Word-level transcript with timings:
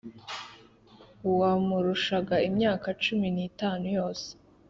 wamurushaga 1.39 2.35
imyaka 2.49 2.87
cumi 3.03 3.27
nitanu 3.35 3.85
yose 3.97 4.27